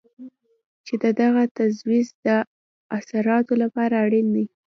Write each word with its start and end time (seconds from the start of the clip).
چې 0.85 0.93
د 1.03 1.05
دغه 1.21 1.43
تعویض 1.57 2.09
د 2.25 2.27
اثراتو 2.97 3.53
لپاره 3.63 3.95
اړین 4.05 4.27
دی. 4.35 4.45